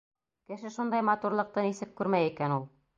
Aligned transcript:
Кеше 0.51 0.71
шундай 0.77 1.05
матурлыҡты 1.11 1.67
нисек 1.69 1.95
күрмәй 2.03 2.35
икән 2.35 2.61
ул?! 2.61 2.71